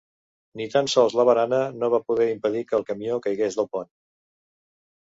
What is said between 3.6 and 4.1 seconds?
del pont.